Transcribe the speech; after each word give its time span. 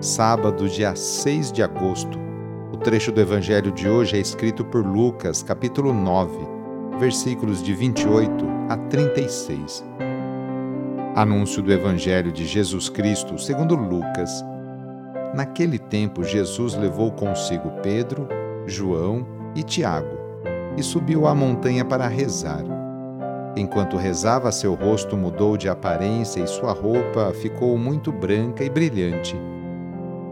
Sábado, 0.00 0.66
dia 0.66 0.96
6 0.96 1.52
de 1.52 1.62
agosto. 1.62 2.18
O 2.72 2.76
trecho 2.78 3.12
do 3.12 3.20
evangelho 3.20 3.70
de 3.70 3.86
hoje 3.86 4.16
é 4.16 4.18
escrito 4.18 4.64
por 4.64 4.82
Lucas, 4.82 5.42
capítulo 5.42 5.92
9, 5.92 6.38
versículos 6.98 7.62
de 7.62 7.74
28 7.74 8.46
a 8.70 8.78
36. 8.78 9.84
Anúncio 11.14 11.62
do 11.62 11.70
evangelho 11.70 12.32
de 12.32 12.46
Jesus 12.46 12.88
Cristo, 12.88 13.38
segundo 13.38 13.74
Lucas 13.74 14.42
Naquele 15.34 15.78
tempo, 15.78 16.24
Jesus 16.24 16.74
levou 16.74 17.12
consigo 17.12 17.70
Pedro, 17.82 18.26
João 18.66 19.26
e 19.54 19.62
Tiago 19.62 20.18
e 20.78 20.82
subiu 20.82 21.26
à 21.26 21.34
montanha 21.34 21.84
para 21.84 22.08
rezar. 22.08 22.64
Enquanto 23.54 23.98
rezava, 23.98 24.50
seu 24.50 24.72
rosto 24.72 25.14
mudou 25.14 25.58
de 25.58 25.68
aparência 25.68 26.40
e 26.40 26.46
sua 26.46 26.72
roupa 26.72 27.34
ficou 27.34 27.76
muito 27.76 28.10
branca 28.10 28.64
e 28.64 28.70
brilhante. 28.70 29.36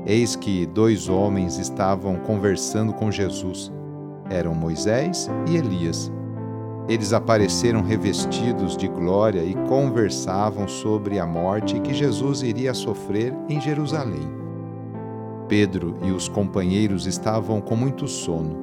Eis 0.09 0.35
que 0.35 0.65
dois 0.65 1.07
homens 1.07 1.59
estavam 1.59 2.17
conversando 2.17 2.95
com 2.95 3.13
Jesus. 3.13 3.71
Eram 4.31 4.55
Moisés 4.55 5.29
e 5.47 5.55
Elias. 5.55 6.11
Eles 6.89 7.13
apareceram 7.13 7.83
revestidos 7.83 8.75
de 8.75 8.89
glória 8.89 9.45
e 9.45 9.55
conversavam 9.69 10.67
sobre 10.67 11.19
a 11.19 11.27
morte 11.27 11.79
que 11.81 11.93
Jesus 11.93 12.43
iria 12.43 12.73
sofrer 12.73 13.35
em 13.51 13.61
Jerusalém. 13.61 14.33
Pedro 15.47 15.99
e 16.03 16.11
os 16.11 16.27
companheiros 16.27 17.07
estavam 17.07 17.61
com 17.61 17.77
muito 17.77 18.09
sono. 18.09 18.57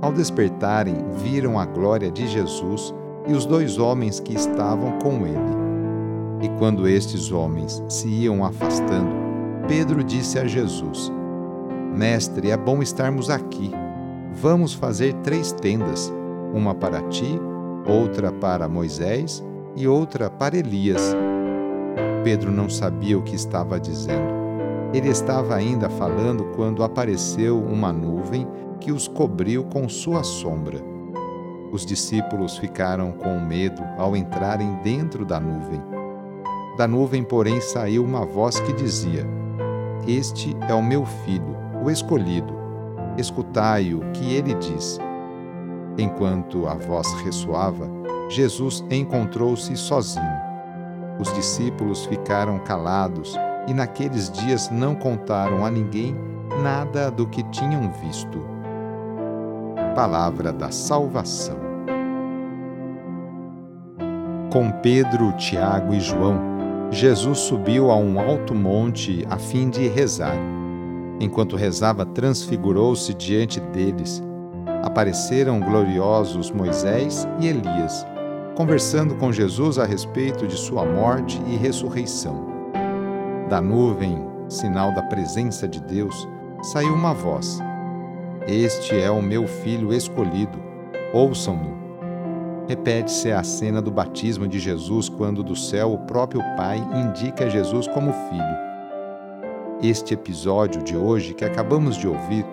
Ao 0.00 0.12
despertarem, 0.12 0.94
viram 1.24 1.58
a 1.58 1.66
glória 1.66 2.08
de 2.08 2.28
Jesus 2.28 2.94
e 3.26 3.32
os 3.32 3.44
dois 3.44 3.78
homens 3.78 4.20
que 4.20 4.32
estavam 4.32 4.96
com 5.00 5.26
ele. 5.26 5.58
E 6.40 6.48
quando 6.56 6.86
estes 6.86 7.32
homens 7.32 7.82
se 7.88 8.06
iam 8.06 8.44
afastando, 8.44 9.27
Pedro 9.68 10.02
disse 10.02 10.38
a 10.38 10.46
Jesus: 10.46 11.12
Mestre, 11.94 12.50
é 12.50 12.56
bom 12.56 12.82
estarmos 12.82 13.30
aqui. 13.30 13.70
Vamos 14.32 14.74
fazer 14.74 15.12
três 15.22 15.52
tendas: 15.52 16.12
uma 16.52 16.74
para 16.74 17.02
ti, 17.02 17.38
outra 17.86 18.32
para 18.32 18.68
Moisés 18.68 19.44
e 19.76 19.86
outra 19.86 20.28
para 20.28 20.56
Elias. 20.56 21.14
Pedro 22.24 22.50
não 22.50 22.68
sabia 22.68 23.16
o 23.16 23.22
que 23.22 23.36
estava 23.36 23.78
dizendo 23.78 24.38
ele 24.92 25.08
estava 25.10 25.54
ainda 25.54 25.90
falando 25.90 26.44
quando 26.56 26.82
apareceu 26.82 27.62
uma 27.62 27.92
nuvem 27.92 28.48
que 28.80 28.90
os 28.90 29.06
cobriu 29.06 29.64
com 29.64 29.86
sua 29.86 30.22
sombra. 30.22 30.82
Os 31.70 31.84
discípulos 31.84 32.56
ficaram 32.56 33.12
com 33.12 33.38
medo 33.38 33.82
ao 33.98 34.16
entrarem 34.16 34.78
dentro 34.82 35.26
da 35.26 35.38
nuvem. 35.38 35.82
Da 36.78 36.88
nuvem, 36.88 37.22
porém, 37.22 37.60
saiu 37.60 38.02
uma 38.02 38.24
voz 38.24 38.58
que 38.60 38.72
dizia: 38.72 39.26
Este 40.08 40.56
é 40.66 40.72
o 40.72 40.82
meu 40.82 41.04
filho, 41.04 41.54
o 41.84 41.90
escolhido. 41.90 42.54
Escutai 43.18 43.92
o 43.92 44.00
que 44.12 44.34
ele 44.34 44.54
diz. 44.54 44.98
Enquanto 45.98 46.66
a 46.66 46.72
voz 46.72 47.12
ressoava, 47.24 47.86
Jesus 48.30 48.82
encontrou-se 48.90 49.76
sozinho. 49.76 50.24
Os 51.20 51.30
discípulos 51.34 52.06
ficaram 52.06 52.58
calados 52.60 53.36
e 53.66 53.74
naqueles 53.74 54.30
dias 54.30 54.70
não 54.70 54.94
contaram 54.94 55.62
a 55.62 55.70
ninguém 55.70 56.16
nada 56.62 57.10
do 57.10 57.26
que 57.26 57.42
tinham 57.50 57.92
visto. 58.00 58.42
Palavra 59.94 60.54
da 60.54 60.70
Salvação. 60.70 61.58
Com 64.50 64.70
Pedro, 64.80 65.32
Tiago 65.32 65.92
e 65.92 66.00
João, 66.00 66.57
Jesus 66.90 67.40
subiu 67.40 67.90
a 67.90 67.96
um 67.96 68.18
alto 68.18 68.54
monte 68.54 69.26
a 69.28 69.36
fim 69.36 69.68
de 69.68 69.86
rezar. 69.88 70.36
Enquanto 71.20 71.54
rezava, 71.54 72.06
transfigurou-se 72.06 73.12
diante 73.12 73.60
deles. 73.60 74.22
Apareceram 74.82 75.60
gloriosos 75.60 76.50
Moisés 76.50 77.28
e 77.40 77.48
Elias, 77.48 78.06
conversando 78.56 79.14
com 79.16 79.30
Jesus 79.30 79.78
a 79.78 79.84
respeito 79.84 80.46
de 80.46 80.56
sua 80.56 80.84
morte 80.86 81.38
e 81.46 81.56
ressurreição. 81.56 82.46
Da 83.50 83.60
nuvem, 83.60 84.26
sinal 84.48 84.94
da 84.94 85.02
presença 85.02 85.68
de 85.68 85.82
Deus, 85.82 86.26
saiu 86.62 86.94
uma 86.94 87.12
voz: 87.12 87.58
Este 88.46 88.98
é 88.98 89.10
o 89.10 89.20
meu 89.20 89.46
filho 89.46 89.92
escolhido, 89.92 90.58
ouçam-no. 91.12 91.87
Repete-se 92.68 93.32
a 93.32 93.42
cena 93.42 93.80
do 93.80 93.90
batismo 93.90 94.46
de 94.46 94.58
Jesus 94.58 95.08
quando 95.08 95.42
do 95.42 95.56
céu 95.56 95.94
o 95.94 95.98
próprio 96.00 96.42
Pai 96.54 96.76
indica 96.94 97.48
Jesus 97.48 97.88
como 97.88 98.12
filho. 98.12 98.58
Este 99.82 100.12
episódio 100.12 100.82
de 100.82 100.94
hoje 100.94 101.32
que 101.32 101.46
acabamos 101.46 101.96
de 101.96 102.06
ouvir 102.06 102.44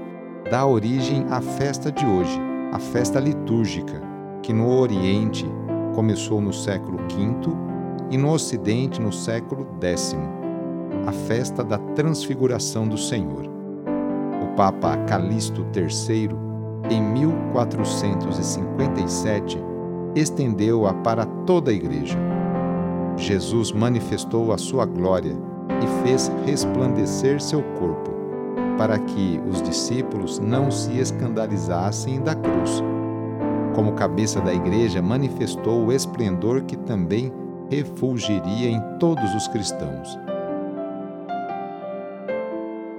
dá 0.50 0.66
origem 0.66 1.26
à 1.30 1.42
festa 1.42 1.92
de 1.92 2.06
hoje, 2.06 2.40
a 2.72 2.80
festa 2.80 3.20
litúrgica, 3.20 4.02
que 4.42 4.54
no 4.54 4.80
Oriente 4.80 5.46
começou 5.94 6.40
no 6.40 6.54
século 6.54 6.98
V 7.10 7.36
e 8.10 8.18
no 8.18 8.32
Ocidente 8.32 9.02
no 9.02 9.12
século 9.12 9.68
X 9.82 10.16
a 11.06 11.12
festa 11.12 11.62
da 11.62 11.78
Transfiguração 11.94 12.88
do 12.88 12.98
Senhor. 12.98 13.44
O 14.42 14.48
Papa 14.56 14.96
Calixto 15.08 15.68
III, 15.76 16.30
em 16.90 17.02
1457, 17.02 19.75
estendeu-a 20.16 20.94
para 20.94 21.26
toda 21.26 21.72
a 21.72 21.74
Igreja. 21.74 22.18
Jesus 23.18 23.72
manifestou 23.72 24.52
a 24.52 24.58
sua 24.58 24.86
glória 24.86 25.36
e 25.84 26.08
fez 26.08 26.32
resplandecer 26.46 27.42
seu 27.42 27.62
corpo, 27.78 28.12
para 28.78 28.98
que 28.98 29.42
os 29.50 29.62
discípulos 29.62 30.40
não 30.40 30.72
se 30.72 30.98
escandalizassem 30.98 32.22
da 32.22 32.36
cruz. 32.36 32.84
Como 33.74 33.94
cabeça 33.94 34.40
da 34.42 34.54
Igreja, 34.54 35.02
manifestou 35.02 35.86
o 35.86 35.92
esplendor 35.92 36.64
que 36.64 36.78
também 36.78 37.32
refulgiria 37.70 38.70
em 38.70 38.82
todos 39.00 39.34
os 39.36 39.48
cristãos. 39.48 40.18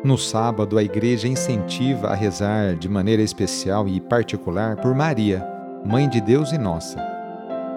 No 0.04 0.16
sábado, 0.16 0.78
a 0.78 0.84
igreja 0.84 1.26
incentiva 1.26 2.08
a 2.08 2.14
rezar 2.14 2.76
de 2.76 2.88
maneira 2.88 3.22
especial 3.22 3.88
e 3.88 4.00
particular 4.00 4.76
por 4.76 4.94
Maria, 4.94 5.44
Mãe 5.86 6.08
de 6.08 6.20
Deus 6.20 6.52
e 6.52 6.58
nossa. 6.58 6.98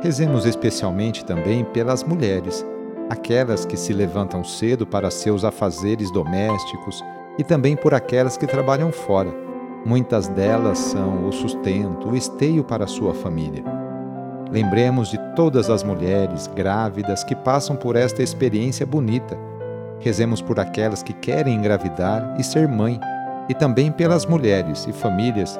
Rezemos 0.02 0.46
especialmente 0.46 1.24
também 1.24 1.64
pelas 1.64 2.04
mulheres, 2.04 2.66
aquelas 3.10 3.66
que 3.66 3.78
se 3.78 3.94
levantam 3.94 4.44
cedo 4.44 4.86
para 4.88 5.12
seus 5.12 5.44
afazeres 5.44 6.12
domésticos 6.12 7.04
e 7.38 7.44
também 7.44 7.76
por 7.76 7.94
aquelas 7.94 8.38
que 8.38 8.48
trabalham 8.48 8.92
fora. 8.92 9.34
Muitas 9.86 10.28
delas 10.28 10.78
são 10.78 11.28
o 11.28 11.32
sustento, 11.32 12.10
o 12.10 12.16
esteio 12.16 12.64
para 12.64 12.86
a 12.86 12.88
sua 12.88 13.14
família. 13.14 13.64
Lembremos 14.52 15.10
de 15.10 15.18
todas 15.36 15.70
as 15.70 15.84
mulheres 15.84 16.48
grávidas 16.48 17.24
que 17.24 17.36
passam 17.36 17.76
por 17.76 17.96
esta 17.96 18.24
experiência 18.24 18.86
bonita 18.86 19.38
Rezemos 20.00 20.42
por 20.42 20.60
aquelas 20.60 21.04
que 21.04 21.14
querem 21.14 21.56
engravidar 21.56 22.36
e 22.40 22.44
ser 22.44 22.68
mãe, 22.68 23.00
e 23.50 23.54
também 23.54 23.92
pelas 23.92 24.26
mulheres 24.26 24.88
e 24.88 24.94
famílias 24.94 25.60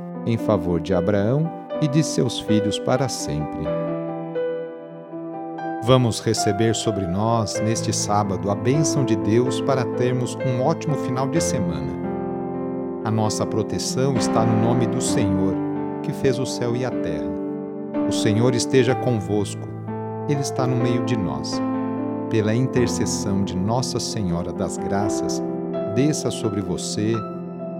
em 0.25 0.37
favor 0.37 0.79
de 0.79 0.93
Abraão 0.93 1.49
e 1.81 1.87
de 1.87 2.03
seus 2.03 2.39
filhos 2.39 2.77
para 2.79 3.09
sempre. 3.09 3.65
Vamos 5.83 6.19
receber 6.19 6.75
sobre 6.75 7.07
nós, 7.07 7.59
neste 7.59 7.91
sábado, 7.91 8.51
a 8.51 8.55
bênção 8.55 9.03
de 9.03 9.15
Deus 9.15 9.59
para 9.61 9.83
termos 9.95 10.37
um 10.45 10.61
ótimo 10.61 10.95
final 10.95 11.27
de 11.27 11.41
semana. 11.41 11.91
A 13.03 13.09
nossa 13.09 13.47
proteção 13.47 14.15
está 14.15 14.45
no 14.45 14.61
nome 14.61 14.85
do 14.85 15.01
Senhor, 15.01 15.55
que 16.03 16.13
fez 16.13 16.37
o 16.37 16.45
céu 16.45 16.75
e 16.75 16.85
a 16.85 16.91
terra. 16.91 17.31
O 18.07 18.11
Senhor 18.11 18.53
esteja 18.53 18.93
convosco, 18.93 19.67
Ele 20.29 20.41
está 20.41 20.67
no 20.67 20.75
meio 20.75 21.03
de 21.03 21.17
nós. 21.17 21.59
Pela 22.29 22.53
intercessão 22.53 23.43
de 23.43 23.57
Nossa 23.57 23.99
Senhora 23.99 24.53
das 24.53 24.77
Graças, 24.77 25.41
desça 25.95 26.29
sobre 26.29 26.61
você, 26.61 27.13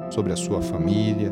sobre 0.10 0.34
a 0.34 0.36
sua 0.36 0.62
família, 0.62 1.32